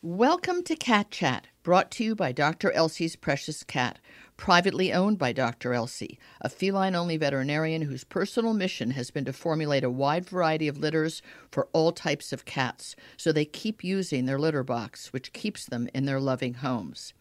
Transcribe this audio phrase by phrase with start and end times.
[0.00, 2.70] Welcome to Cat Chat, brought to you by Dr.
[2.70, 3.98] Elsey's Precious Cat,
[4.36, 5.74] privately owned by Dr.
[5.74, 10.68] Elsey, a feline only veterinarian whose personal mission has been to formulate a wide variety
[10.68, 15.32] of litters for all types of cats so they keep using their litter box, which
[15.32, 17.12] keeps them in their loving homes.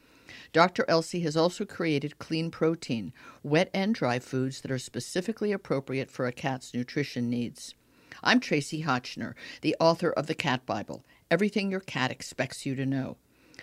[0.54, 0.86] Dr.
[0.88, 6.28] Elsey has also created clean protein, wet and dry foods that are specifically appropriate for
[6.28, 7.73] a cat's nutrition needs.
[8.23, 12.86] I'm Tracie Hotchner, the author of the Cat Bible everything your cat expects you to
[12.86, 13.18] know.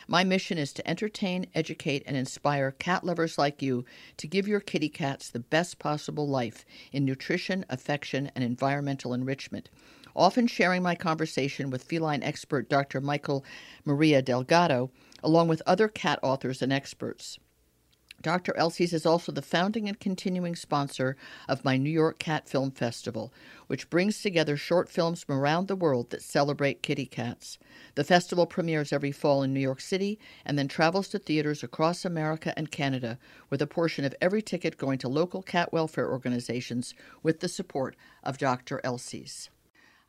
[0.07, 3.85] My mission is to entertain, educate, and inspire cat lovers like you
[4.19, 9.71] to give your kitty cats the best possible life in nutrition, affection, and environmental enrichment.
[10.17, 13.01] Often sharing my conversation with feline expert Dr.
[13.01, 13.45] Mikel
[13.85, 14.91] Maria Delgado,
[15.23, 17.39] along with other cat authors and experts.
[18.25, 18.57] Dr.
[18.57, 21.15] Elsey's is also the founding and continuing sponsor
[21.47, 23.31] of my New York Cat Film Festival,
[23.67, 27.59] which brings together short films from around the world that celebrate kitty cats.
[27.97, 32.07] The festival premieres every fall in New York City and then travels to theaters across
[32.07, 33.19] America and Canada,
[33.51, 37.95] with a portion of every ticket going to local cat welfare organizations with the support
[38.23, 38.81] of Dr.
[38.83, 39.51] Elsey's.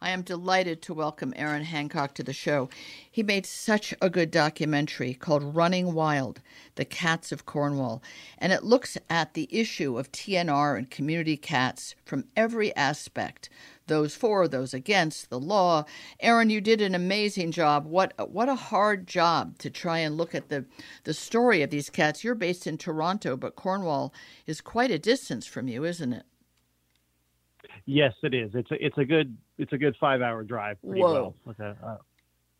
[0.01, 2.69] I am delighted to welcome Aaron Hancox to the show.
[3.09, 6.41] He made such a good documentary called Running Wild
[6.75, 8.03] The Cats of Cornwall,
[8.37, 13.47] and it looks at the issue of TNR and community cats from every aspect
[13.87, 15.85] those for, those against, the law.
[16.19, 17.85] Aaron, you did an amazing job.
[17.85, 20.65] What what a hard job to try and look at the
[21.05, 22.21] the story of these cats.
[22.21, 24.13] You're based in Toronto, but Cornwall
[24.45, 26.25] is quite a distance from you, isn't it?
[27.85, 28.51] Yes, it is.
[28.53, 30.77] It's a it's a good it's a good five hour drive.
[30.81, 31.13] Pretty Whoa.
[31.13, 31.35] well.
[31.45, 31.97] With a, uh,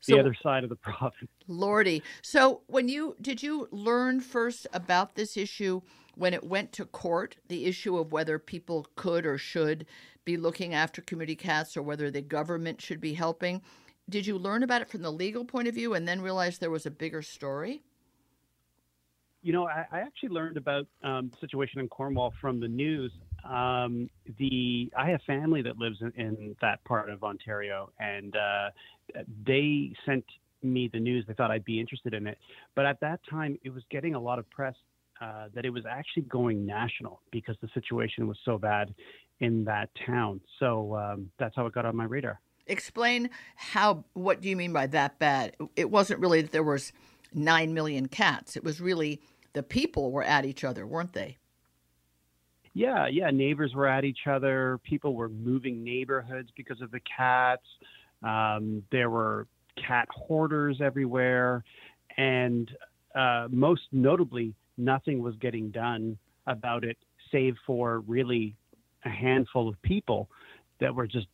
[0.02, 1.32] So- the other side of the province.
[1.48, 2.04] Lordy.
[2.22, 5.82] So when you did you learn first about this issue
[6.16, 9.86] when it went to court, the issue of whether people could or should
[10.24, 13.62] be looking after community cats or whether the government should be helping?
[14.08, 16.70] Did you learn about it from the legal point of view and then realize there
[16.70, 17.82] was a bigger story?
[19.42, 23.12] You know, I, I actually learned about um, the situation in Cornwall from the news.
[23.46, 28.70] Um, the I have family that lives in, in that part of Ontario, and uh,
[29.46, 30.26] they sent
[30.64, 31.26] me the news.
[31.28, 32.38] They thought I'd be interested in it,
[32.76, 34.76] but at that time, it was getting a lot of press
[35.22, 38.94] uh, that it was actually going national because the situation was so bad
[39.40, 40.42] in that town.
[40.60, 42.40] So um, that's how it got on my radar.
[42.68, 45.56] Explain how what do you mean by that bad?
[45.76, 46.92] It wasn't really that there was
[47.34, 48.56] 9 million cats.
[48.56, 49.22] It was really
[49.54, 51.38] the people were at each other, weren't they?
[52.76, 53.32] Yeah, yeah.
[53.32, 54.80] Neighbors were at each other.
[54.84, 57.64] People were moving neighborhoods because of the cats.
[58.22, 59.48] Um, there were
[59.78, 61.64] cat hoarders everywhere,
[62.18, 62.70] and
[63.16, 66.98] uh, most notably, nothing was getting done about it,
[67.32, 68.56] save for really
[69.06, 70.30] a handful of people
[70.80, 71.28] that were just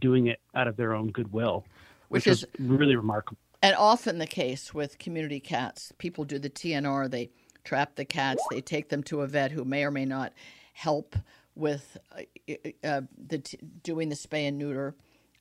[0.00, 1.64] doing it out of their own goodwill,
[2.08, 3.38] Which which, is is- really remarkable.
[3.62, 7.30] And often the case with community cats, people do the TNR, they
[7.64, 10.32] trap the cats, they take them to a vet who may or may not
[10.72, 11.16] help
[11.54, 12.52] with uh,
[12.84, 14.94] uh, the t- doing the spay and neuter,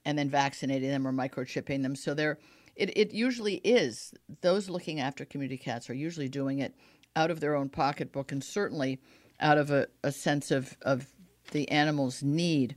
[0.05, 1.95] and then vaccinating them or microchipping them.
[1.95, 2.37] So they're
[2.75, 6.73] it, it usually is those looking after community cats are usually doing it
[7.15, 8.99] out of their own pocketbook and certainly
[9.39, 11.07] out of a, a sense of, of
[11.51, 12.75] the animal's need.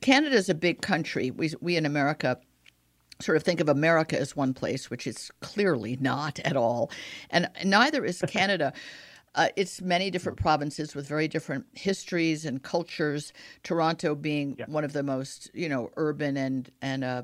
[0.00, 1.30] Canada is a big country.
[1.30, 2.38] We, we in America
[3.20, 6.90] sort of think of America as one place, which is clearly not at all.
[7.30, 8.72] And neither is Canada.
[9.34, 13.32] Uh, it's many different provinces with very different histories and cultures.
[13.62, 14.66] Toronto being Yeah.
[14.66, 17.22] one of the most, you know, urban and and uh,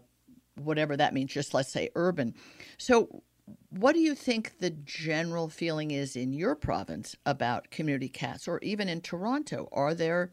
[0.54, 1.32] whatever that means.
[1.32, 2.34] Just let's say urban.
[2.78, 3.22] So,
[3.70, 8.60] what do you think the general feeling is in your province about community cats, or
[8.62, 9.68] even in Toronto?
[9.72, 10.30] Are there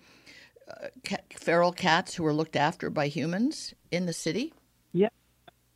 [0.67, 0.89] uh,
[1.35, 4.53] feral cats who are looked after by humans in the city?
[4.93, 5.09] Yeah.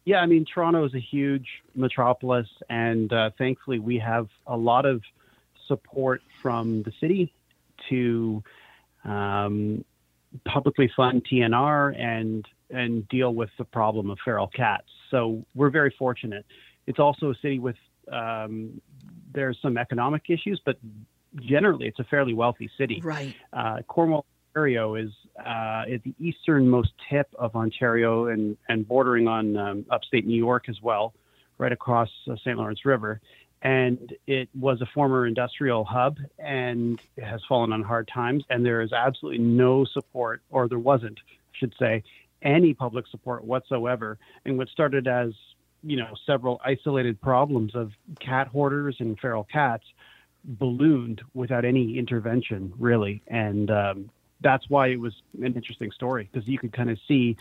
[0.06, 4.86] Yeah, I mean, Toronto is a huge metropolis, and uh, thankfully, we have a lot
[4.86, 5.02] of
[5.68, 7.34] support from the city
[7.90, 8.44] to
[9.04, 9.84] um,
[10.46, 14.88] publicly fund TNR and and deal with the problem of feral cats.
[15.10, 16.46] So we're very fortunate.
[16.86, 17.78] It's also a city with
[18.12, 18.82] um,
[19.34, 20.78] there's some economic issues, but
[21.36, 23.34] generally, it's a fairly wealthy city Right.
[23.54, 24.26] uh, Cornwall,
[24.58, 30.26] Ontario is uh, at the easternmost tip of Ontario and, and bordering on um, upstate
[30.26, 31.14] New York as well,
[31.60, 32.58] right across uh, St.
[32.58, 33.22] Lawrence River.
[33.62, 38.44] And it was a former industrial hub and has fallen on hard times.
[38.50, 42.04] And there is absolutely no support, or there wasn't, I should say,
[42.42, 44.20] any public support whatsoever.
[44.46, 45.34] And what started as
[45.84, 49.86] you know several isolated problems of cat hoarders and feral cats
[50.44, 53.22] ballooned without any intervention, really.
[53.28, 54.10] And um,
[54.42, 57.38] that's why it was an interesting story because you could kind of see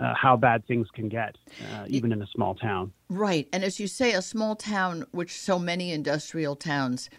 [0.00, 1.36] uh, how bad things can get,
[1.72, 2.92] uh, even in a small town.
[3.08, 3.48] Right.
[3.52, 7.10] And as you say, a small town, which so many industrial towns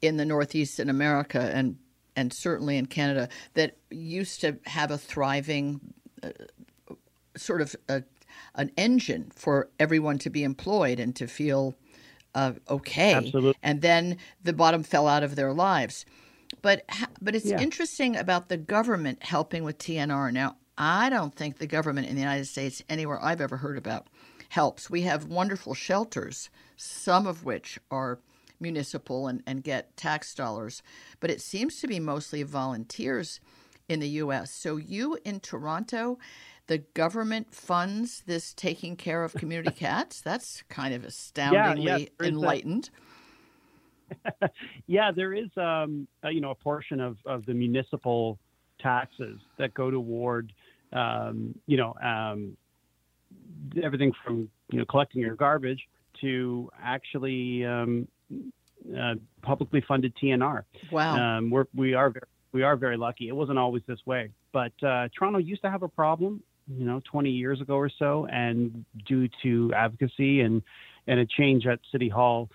[0.00, 1.78] in the Northeast in America and,
[2.16, 5.80] and certainly in Canada that used to have a thriving
[6.22, 6.30] uh,
[7.36, 8.02] sort of a,
[8.54, 11.74] an engine for everyone to be employed and to feel
[12.34, 13.14] uh, okay.
[13.14, 13.54] Absolutely.
[13.62, 16.04] And then the bottom fell out of their lives.
[16.62, 16.84] But
[17.20, 17.60] but it's Yeah.
[17.60, 20.32] interesting about the government helping with TNR.
[20.32, 24.08] Now, I don't think the government in the United States, anywhere I've ever heard about,
[24.48, 24.90] helps.
[24.90, 28.18] We have wonderful shelters, some of which are
[28.60, 30.82] municipal and, and get tax dollars,
[31.20, 33.40] but it seems to be mostly volunteers
[33.88, 34.50] in the U.S.
[34.50, 36.18] So, you in Toronto,
[36.66, 40.20] the government funds this taking care of community cats?
[40.20, 42.90] That's kind of astoundingly is a- enlightened.
[44.86, 48.38] Yeah, there is, um, you know, a portion of, of the municipal
[48.80, 50.52] taxes that go toward,
[50.94, 52.56] um, you know, um,
[53.82, 55.80] everything from you know collecting your garbage
[56.20, 58.08] to actually um,
[58.96, 60.62] uh, publicly funded TNR.
[60.90, 61.38] Wow.
[61.38, 63.28] Um, we're, we are very, we are very lucky.
[63.28, 67.00] It wasn't always this way, but uh, Toronto used to have a problem, you know,
[67.10, 70.62] 20 years ago or so, and due to advocacy and
[71.06, 72.48] and a change at City Hall,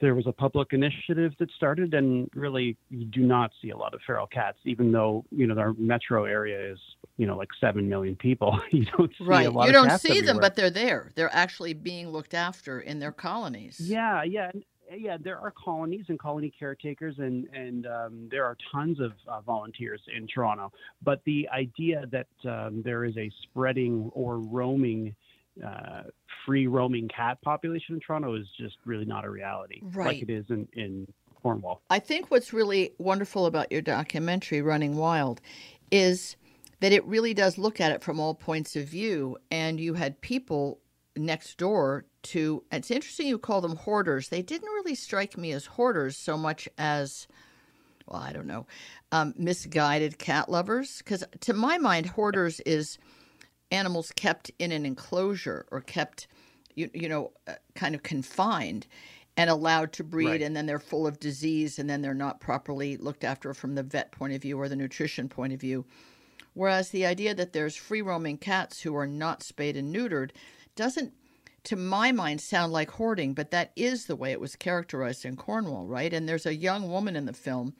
[0.00, 3.94] there was a public initiative that started, and really you do not see a lot
[3.94, 6.78] of feral cats, even though you know our metro area is
[7.16, 8.58] you know like seven million people.
[8.70, 9.46] you don't see Right.
[9.46, 11.10] a lot You don't see them, but they're there.
[11.14, 13.78] They're actually being looked after in their colonies.
[13.80, 14.50] Yeah, yeah,
[14.96, 15.16] yeah.
[15.22, 20.00] There are colonies and colony caretakers, and and um, there are tons of uh, volunteers
[20.16, 20.72] in Toronto.
[21.02, 25.14] But the idea that um, there is a spreading or roaming,
[25.64, 26.02] uh,
[26.46, 30.06] free roaming cat population in Toronto is just really not a reality, Right.
[30.06, 31.06] like it is in in
[31.42, 31.80] Cornwall.
[31.90, 35.40] I think what's really wonderful about your documentary, Running Wild,
[35.90, 36.36] is
[36.80, 39.36] that it really does look at it from all points of view.
[39.50, 40.80] And you had people
[41.16, 44.28] next door to, it's interesting you call them hoarders.
[44.28, 47.26] They didn't really strike me as hoarders so much as,
[48.06, 48.66] well, I don't know,
[49.12, 50.98] um, misguided cat lovers.
[50.98, 52.98] Because to my mind, hoarders is
[53.70, 56.26] animals kept in an enclosure or kept,
[56.74, 58.86] you, you know, uh, kind of confined
[59.36, 60.42] and allowed to breed, Right.
[60.42, 63.82] and then they're full of disease, and then they're not properly looked after from the
[63.82, 65.84] vet point of view or the nutrition point of view.
[66.52, 70.30] Whereas the idea that there's free roaming cats who are not spayed and neutered
[70.74, 71.14] doesn't,
[71.64, 75.36] to my mind, sound like hoarding, but that is the way it was characterized in
[75.36, 76.12] Cornwall, right?
[76.12, 77.74] And there's a young woman in the film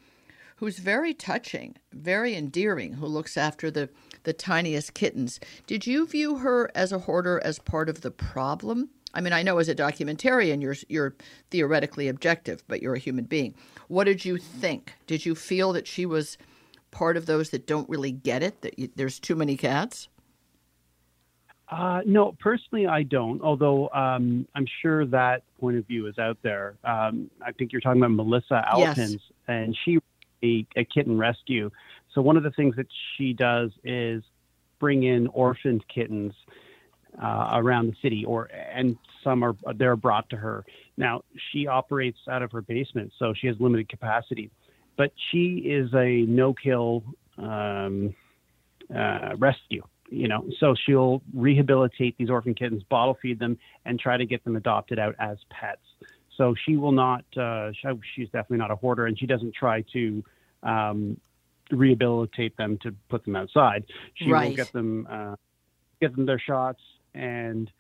[0.61, 3.89] who's very touching, very endearing, who looks after the,
[4.25, 5.41] the tiniest kittens.
[5.67, 8.91] Did you view her as a hoarder as part of the problem?
[9.15, 11.17] I mean, I know as a documentarian you're you're
[11.51, 13.55] theoretically objective, but you're a human being.
[13.89, 14.93] What did you think?
[15.07, 16.37] Did you feel that she was
[16.91, 20.09] part of those that don't really get it that you, there's too many cats?
[21.71, 23.41] Uh, no, personally, I don't.
[23.41, 26.75] Although um, I'm sure that point of view is out there.
[26.85, 29.17] Um, I think you're talking about Melissa Yes.
[29.49, 29.99] And she
[30.43, 31.71] a, a kitten rescue.
[32.15, 34.23] So one of the things that she does is
[34.79, 36.33] bring in orphaned kittens
[37.21, 40.65] uh, around the city, or and some are they're brought to her.
[40.97, 44.51] Now she operates out of her basement, so she has limited capacity,
[44.97, 47.03] but she is a no-kill
[47.39, 48.15] um,
[48.95, 49.83] uh, rescue.
[50.13, 54.43] You know, so she'll rehabilitate these orphan kittens, bottle feed them, and try to get
[54.43, 55.83] them adopted out as pets.
[56.41, 57.23] So she will not.
[57.37, 60.25] Uh, she, she's definitely not a hoarder, and she doesn't try to
[60.63, 61.21] um,
[61.71, 63.85] rehabilitate them to put them outside.
[64.15, 64.49] She Right.
[64.49, 65.37] will get them uh,
[66.01, 66.81] get them their shots
[67.13, 67.71] and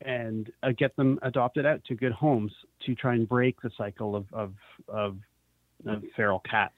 [0.00, 2.52] and uh, get them adopted out to good homes
[2.84, 4.54] to try and break the cycle of of,
[4.88, 5.16] of,
[5.86, 6.74] of feral cats.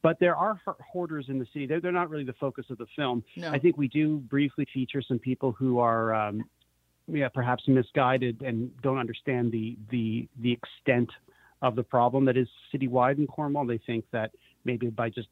[0.00, 0.60] But there are
[0.92, 1.66] hoarders in the city.
[1.66, 3.24] They're, they're not really the focus of the film.
[3.36, 3.50] No.
[3.50, 6.44] I think we do briefly feature some people who are, um,
[7.08, 11.10] yeah, perhaps misguided and don't understand the the the extent
[11.62, 13.66] of the problem that is citywide in Cornwall.
[13.66, 14.32] They think that
[14.64, 15.28] maybe by just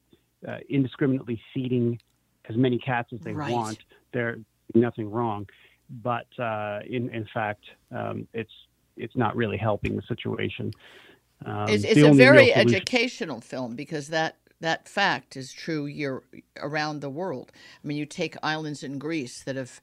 [0.47, 1.99] uh, indiscriminately feeding
[2.49, 3.51] as many cats as they Right.
[3.53, 3.79] want,
[4.13, 4.39] they're
[4.75, 5.47] nothing wrong.
[6.03, 8.53] But uh, in in fact, um, it's
[8.97, 10.73] it's not really helping the situation.
[11.45, 16.23] Um, it's the a very educational film because that that fact is true year
[16.59, 17.51] around the world.
[17.83, 19.81] I mean, you take islands in Greece that have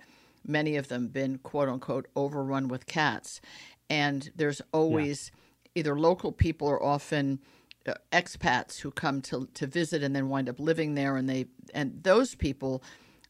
[0.47, 3.41] many of them been quote unquote overrun with cats,
[3.89, 5.31] and there's always
[5.75, 7.39] either local people or often
[7.87, 11.45] uh, expats who come to to visit and then wind up living there, and they
[11.73, 12.81] and those people.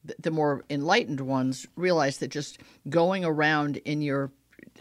[0.06, 2.60] th- The more enlightened ones realize that just
[2.90, 4.32] going around in your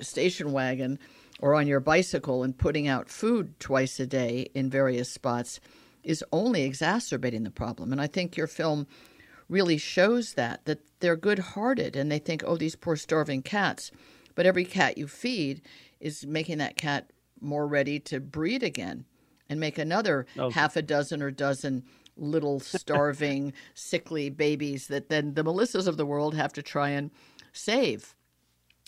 [0.01, 0.99] station wagon
[1.41, 5.61] or on your bicycle and putting out food twice a day in various spots
[6.03, 7.93] is only exacerbating the problem.
[7.93, 8.87] And I think your film
[9.49, 13.91] really shows that that they're good-hearted and they think, "Oh, these poor starving cats."
[14.35, 15.63] But every cat you feed
[16.01, 17.11] is making that cat
[17.41, 19.05] more ready to breed again
[19.49, 20.51] and make another Oh.
[20.51, 21.85] half a dozen or dozen
[22.17, 27.11] little starving, sickly babies that then the Melissas of the world have to try and
[27.53, 28.15] save.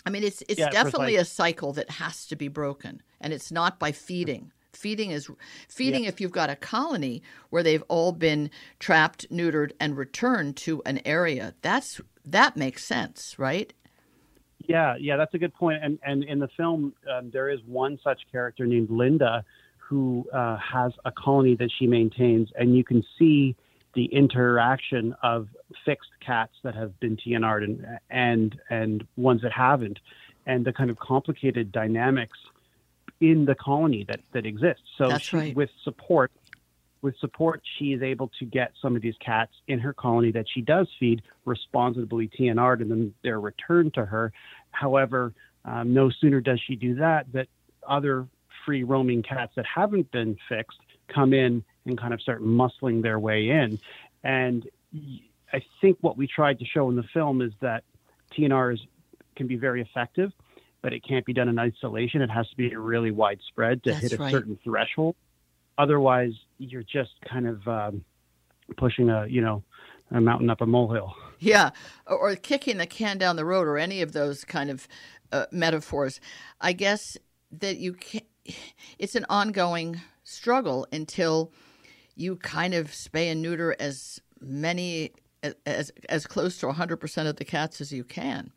[0.05, 1.15] I mean, it's it's Yeah, definitely precisely.
[1.15, 4.51] a cycle that has to be broken, and it's not by feeding.
[4.79, 5.29] Feeding is
[5.67, 10.81] feeding if you've got a colony where they've all been trapped, neutered, and returned to
[10.85, 11.53] an area.
[11.61, 13.73] That's that makes sense, right?
[14.69, 15.83] Yeah, yeah, that's a good point.
[15.83, 19.43] And and in the film, um, there is one such character named Linda,
[19.79, 23.57] who uh, has a colony that she maintains, and you can see
[23.95, 25.49] the interaction of
[25.83, 29.99] fixed cats that have been TNR'd and and and ones that haven't,
[30.45, 32.37] and the kind of complicated dynamics
[33.19, 34.83] in the colony that that exists.
[34.97, 35.55] So That's she, right.
[35.55, 36.31] with support.
[37.01, 40.47] With support, she is able to get some of these cats in her colony that
[40.53, 44.33] she does feed responsibly TNR'd, and then they're returned to her.
[44.71, 45.33] However,
[45.63, 47.47] um, no sooner does she do that, that
[47.87, 48.27] other
[48.65, 53.17] free roaming cats that haven't been fixed come in and kind of start muscling their
[53.17, 53.79] way in.
[54.23, 54.67] And
[55.53, 57.83] I think what we tried to show in the film is that
[58.37, 58.79] TNRs
[59.35, 60.31] can be very effective,
[60.81, 62.21] but it can't be done in isolation.
[62.21, 64.31] It has to be really widespread to That's hit a right.
[64.31, 65.15] certain threshold.
[65.77, 68.03] Otherwise, you're just kind of um,
[68.77, 69.63] pushing a you know
[70.11, 71.15] a mountain up a molehill.
[71.39, 71.69] Yeah,
[72.05, 74.87] or, or kicking the can down the road, or any of those kind of
[75.31, 76.19] uh, metaphors.
[76.59, 77.17] I guess
[77.51, 78.21] that you can.
[78.97, 81.51] It's an ongoing struggle until
[82.15, 85.11] you kind of spay and neuter as many
[85.65, 88.51] as as close to 100% of the cats as you can.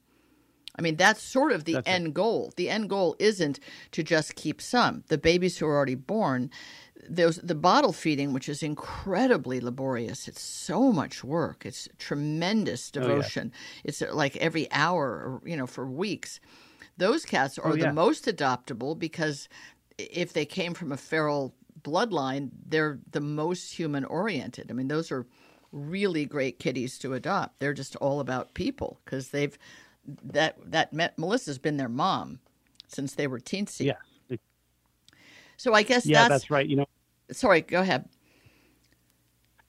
[0.79, 1.91] I mean, that's sort of the That's it.
[1.93, 2.52] end goal.
[2.57, 3.61] The end goal isn't
[3.91, 5.05] to just keep some.
[5.09, 6.50] The babies who are already born,
[7.09, 10.29] there's the bottle feeding, which is incredibly laborious.
[10.29, 11.67] It's so much work.
[11.67, 13.07] It's tremendous Oh, yeah.
[13.09, 13.52] devotion.
[13.85, 16.41] It's uh, like every hour, you know, for weeks.
[16.97, 17.88] Those cats are Oh, yeah.
[17.88, 19.49] the most adoptable because
[19.99, 24.71] if they came from a feral bloodline, they're the most human oriented.
[24.71, 25.26] I mean, those are
[25.71, 27.59] really great kitties to adopt.
[27.61, 29.59] They're just all about people because they've
[30.25, 32.40] that that met, Melissa's been their mom
[32.88, 33.87] since they were teensy.
[33.87, 34.37] Yeah,
[35.56, 36.66] So I guess yeah, that's, that's right.
[36.68, 36.87] You know.
[37.30, 37.61] sorry.
[37.62, 38.09] Go ahead.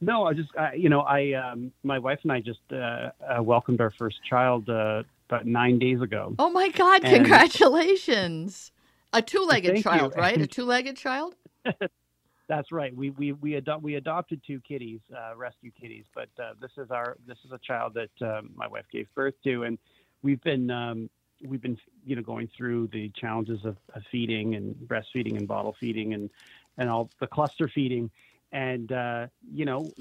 [0.02, 3.42] No, I just, uh, you know, I, um, my wife and I just uh, uh,
[3.42, 6.36] welcomed our first child uh, about nine days ago.
[6.40, 7.06] Oh my God!
[7.06, 8.72] And- Congratulations.
[9.14, 9.92] A two-legged Thank you.
[9.92, 10.42] child, right?
[10.42, 11.36] A two-legged child.
[12.50, 12.94] That's right.
[12.96, 16.92] We we we, ado- we adopted two kitties, uh, rescue kitties, but uh, this is
[16.92, 19.78] our this is a child that um, my wife gave birth to, and
[20.24, 21.10] we've been um,
[21.46, 25.76] we've been you know going through the challenges of, of feeding and breastfeeding and bottle
[25.80, 26.30] feeding and
[26.78, 28.10] and all the cluster feeding,
[28.52, 29.94] and uh, you know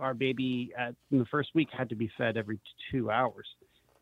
[0.00, 3.46] our baby at, in the first week had to be fed every two hours,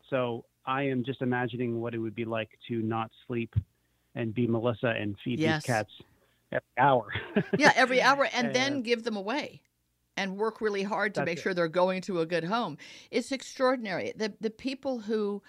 [0.09, 3.53] so I am just imagining what it would be like to not sleep
[4.15, 5.63] and be Melissa and feed Yes.
[5.63, 5.91] these cats
[6.51, 7.13] every hour.
[7.55, 9.61] Yeah, every hour, and then Uh, give them away,
[10.19, 11.43] and work really hard to That's make it.
[11.43, 12.77] sure they're going to a good home.
[13.09, 14.13] It's extraordinary.
[14.15, 15.41] The the people who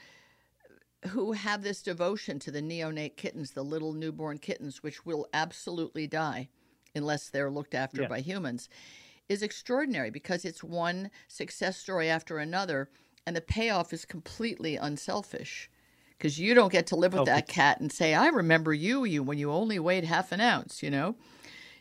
[1.08, 6.06] who have this devotion to the neonate kittens, the little newborn kittens, which will absolutely
[6.06, 6.48] die
[6.94, 8.08] unless they're looked after Yeah.
[8.08, 8.68] by humans,
[9.28, 12.90] is extraordinary because it's one success story after another,
[13.26, 15.70] and the payoff is completely unselfish.
[16.18, 19.04] Because you don't get to live with Oh, that cat and say, "I remember you,
[19.04, 21.16] you when you only weighed half an ounce," you know.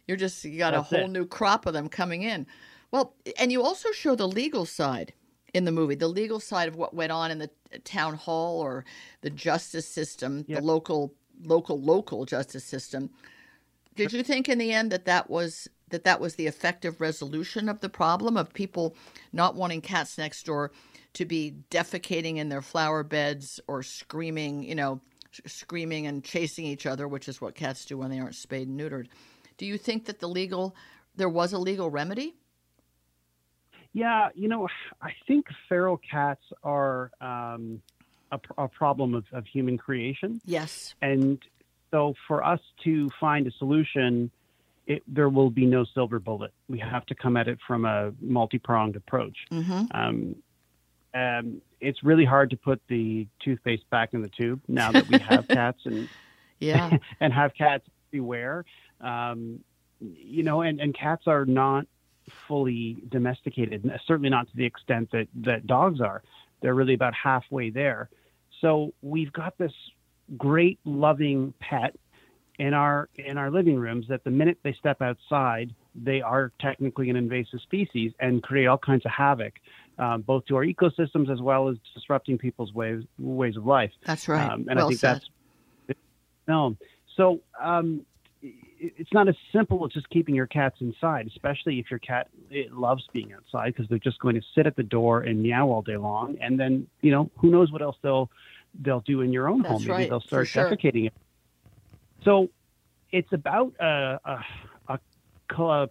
[0.07, 1.09] You're just you got That's a whole it.
[1.09, 2.47] new crop of them coming in.
[2.91, 5.13] Well, and you also show the legal side
[5.53, 7.49] in the movie, the legal side of what went on in the
[7.83, 8.85] town hall or
[9.21, 10.59] the justice system, Yep.
[10.59, 13.09] the local local local justice system.
[13.95, 17.67] Did you think in the end that that was that that was the effective resolution
[17.67, 18.95] of the problem of people
[19.33, 20.71] not wanting cats next door
[21.13, 25.01] to be defecating in their flower beds or screaming, you know,
[25.45, 28.79] screaming and chasing each other, which is what cats do when they aren't spayed and
[28.79, 29.07] neutered.
[29.57, 30.75] Do you think that the legal
[31.15, 32.35] there was a legal remedy?
[33.93, 34.67] Yeah, you know,
[35.01, 37.81] I think feral cats are um,
[38.31, 40.41] a, a problem of, of human creation.
[40.45, 40.95] Yes.
[41.01, 41.39] And
[41.91, 44.31] so for us to find a solution,
[44.85, 46.51] it, there will be no silver bullet.
[46.67, 49.37] We have to come at it from a multi pronged approach.
[49.51, 49.85] Mm-hmm.
[49.91, 50.35] Um,
[51.13, 55.17] um, it's really hard to put the toothpaste back in the tube now that we
[55.19, 56.07] have cats and
[56.59, 56.97] Yeah.
[57.19, 58.65] and have cats everywhere.
[59.01, 59.63] Um,
[59.99, 61.87] you know, and, and cats are not
[62.47, 66.21] fully domesticated, certainly not to the extent that, that dogs are.
[66.61, 68.09] They're really about halfway there.
[68.61, 69.71] So we've got this
[70.37, 71.95] great loving pet
[72.59, 77.09] in our in our living rooms that the minute they step outside, they are technically
[77.09, 79.53] an invasive species and create all kinds of havoc.
[79.99, 83.91] um, both to our ecosystems as well as disrupting people's ways ways of life.
[84.05, 84.49] That's right.
[84.49, 85.21] Um, and well I think said.
[85.87, 85.99] that's
[86.47, 86.75] no.
[87.15, 88.05] So um,
[88.79, 92.27] it's not as simple as just keeping your cats inside, especially if your cat
[92.71, 95.81] loves being outside because they're just going to sit at the door and meow all
[95.81, 98.29] day long, and then you know who knows what else they'll
[98.81, 99.81] they'll do in your own That's home.
[99.81, 100.69] Maybe right, they'll start sure.
[100.69, 101.13] defecating it.
[102.23, 102.49] So
[103.11, 104.39] it's about a, a,
[104.87, 104.99] a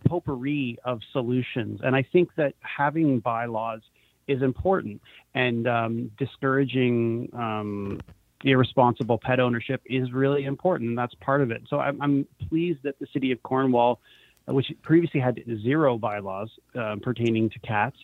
[0.09, 3.81] potpourri of solutions, and I think that having bylaws
[4.29, 5.01] is important
[5.35, 8.01] and um, discouraging um,
[8.45, 11.63] irresponsible pet ownership is really important, and that's part of it.
[11.69, 14.01] So I'm, I'm pleased that the city of Cornwall,
[14.49, 17.97] uh, which previously had zero bylaws uh, pertaining to cats,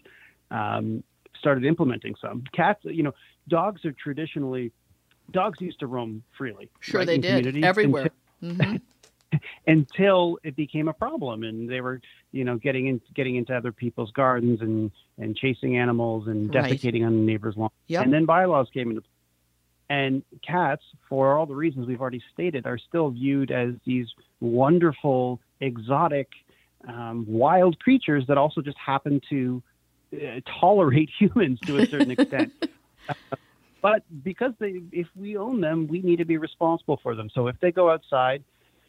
[0.50, 1.02] um,
[1.38, 2.42] started implementing some.
[2.52, 3.14] Cats, you know,
[3.48, 4.72] dogs are traditionally
[5.30, 6.70] dogs used to roam freely.
[6.80, 8.10] Sure, right, they did everywhere.
[8.40, 9.38] Until, mm-hmm.
[9.66, 12.00] until, it became a problem, and they were,
[12.32, 17.02] you know, getting in, getting into other people's gardens and and chasing animals and defecating
[17.02, 17.06] right.
[17.06, 17.70] on neighbors' lawn.
[17.86, 18.04] Yep.
[18.04, 19.02] And then bylaws came into
[19.94, 24.06] and cats, for all the reasons we've already stated, are still viewed as these
[24.40, 26.28] wonderful, exotic,
[26.88, 29.62] um, wild creatures that also just happen to
[30.12, 32.52] uh, tolerate humans to a certain extent.
[33.08, 33.36] Uh,
[33.82, 37.30] but because they, if we own them, we need to be responsible for them.
[37.32, 38.42] So if they go outside,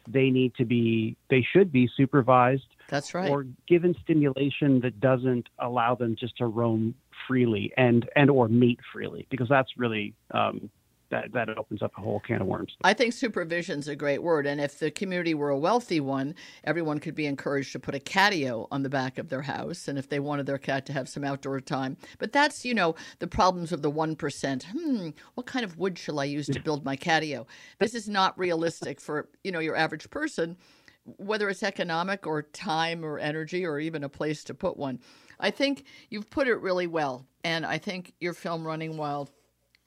[0.08, 2.66] they need to be, they should be supervised.
[2.88, 3.30] That's right.
[3.30, 6.94] Or given stimulation that doesn't allow them just to roam
[7.26, 10.70] freely and and or mate freely, because that's really um,
[11.10, 12.76] that that opens up a whole can of worms.
[12.82, 16.34] I think supervision is a great word, and if the community were a wealthy one,
[16.64, 19.98] everyone could be encouraged to put a catio on the back of their house, and
[19.98, 21.96] if they wanted their cat to have some outdoor time.
[22.18, 24.66] But that's you know the problems of the one percent.
[24.72, 27.46] Hmm, what kind of wood shall I use to build my catio?
[27.78, 30.56] This is not realistic for you know your average person,
[31.04, 35.00] whether it's economic or time or energy or even a place to put one.
[35.38, 39.30] I think you've put it really well, and I think your film Running Wild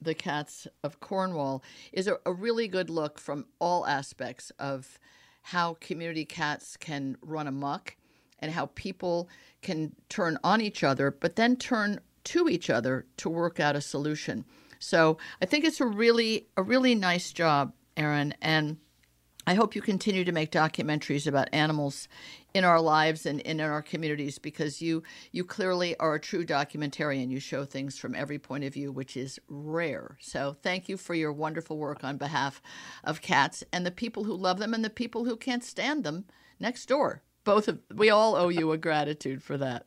[0.00, 4.98] the Cats of Cornwall is a, a, really good look from all aspects of
[5.42, 7.96] how community cats can run amok
[8.38, 9.28] and how people
[9.62, 13.80] can turn on each other, but then turn to each other to work out a
[13.80, 14.44] solution.
[14.78, 18.78] So I think it's a really a really nice job, Aaron, and
[19.50, 22.06] I hope you continue to make documentaries about animals
[22.54, 27.32] in our lives and in our communities because you you clearly are a true documentarian.
[27.32, 30.16] You show things from every point of view, which is rare.
[30.20, 32.62] So thank you for your wonderful work on behalf
[33.02, 36.26] of cats and the people who love them and the people who can't stand them
[36.60, 37.24] next door.
[37.42, 39.86] Both of we all owe you a gratitude for that.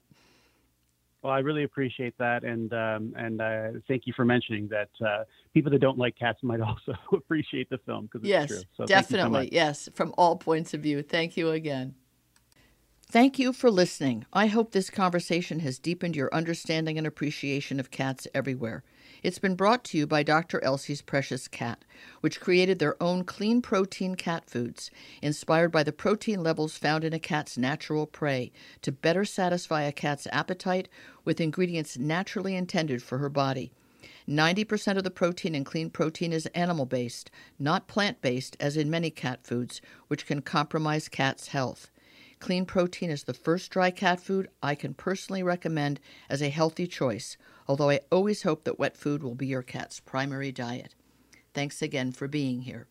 [1.24, 5.24] Well, I really appreciate that, and um, and uh, thank you for mentioning that uh,
[5.54, 8.62] people that don't like cats might also appreciate the film because it's yes, true.
[8.76, 11.02] So definitely, so yes, from all points of view.
[11.02, 11.96] Thank you again.
[13.10, 14.26] Thank you for listening.
[14.34, 18.84] I hope this conversation has deepened your understanding and appreciation of cats everywhere.
[19.22, 20.64] It's been brought to you by Dr.
[20.64, 21.86] Elsey's Precious Cat,
[22.22, 24.90] which created their own clean protein cat foods,
[25.22, 29.92] inspired by the protein levels found in a cat's natural prey, to better satisfy a
[29.92, 30.90] cat's appetite
[31.24, 33.72] with ingredients naturally intended for her body.
[34.28, 38.90] 90% of the protein in clean protein is animal based, not plant based, as in
[38.90, 41.92] many cat foods, which can compromise cats' health.
[42.44, 46.88] Clean protein is the first dry cat food I can personally recommend as a healthy
[46.88, 47.38] choice,
[47.70, 50.94] although I always hope that wet food will be your cat's primary diet.
[51.54, 52.90] Thanks again for being here.